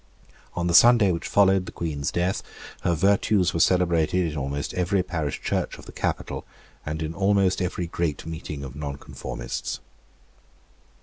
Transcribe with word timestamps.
On 0.55 0.65
the 0.65 0.73
Sunday 0.73 1.11
which 1.11 1.27
followed 1.27 1.67
the 1.67 1.71
Queen's 1.71 2.09
death 2.09 2.41
her 2.81 2.95
virtues 2.95 3.53
were 3.53 3.59
celebrated 3.59 4.31
in 4.31 4.35
almost 4.35 4.73
every 4.73 5.03
parish 5.03 5.39
church 5.43 5.77
of 5.77 5.85
the 5.85 5.91
Capital, 5.91 6.43
and 6.83 7.03
in 7.03 7.13
almost 7.13 7.61
every 7.61 7.85
great 7.85 8.25
meeting 8.25 8.63
of 8.63 8.75
nonconformists. 8.75 9.79